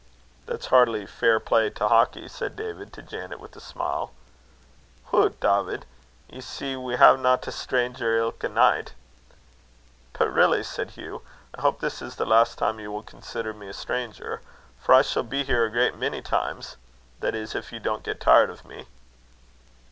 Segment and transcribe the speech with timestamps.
[0.47, 4.11] "That's hardly fair play to Hawkie," said David to Janet with a smile.
[5.11, 5.39] "Hoot!
[5.39, 5.85] Dawvid,
[6.27, 8.93] ye see we haena a stranger ilka nicht."
[10.13, 11.21] "But really," said Hugh,
[11.53, 14.41] "I hope this is the last time you will consider me a stranger,
[14.79, 16.77] for I shall be here a great many times
[17.19, 18.87] that is, if you don't get tired of me."